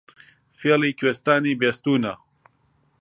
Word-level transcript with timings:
فێڵی 0.59 0.91
کوێستانی 0.99 1.57
بیستوونە 1.59 2.13